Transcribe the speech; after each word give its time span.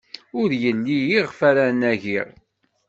Ur 0.39 0.49
yelli 0.63 0.97
iɣef 1.19 1.37
ara 1.49 1.65
nagi. 1.79 2.21